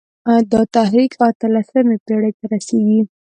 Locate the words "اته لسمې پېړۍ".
1.27-2.31